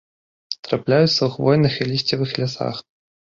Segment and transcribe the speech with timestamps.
[0.67, 2.81] Трапляюцца ў хвойных і лісцевых лясах.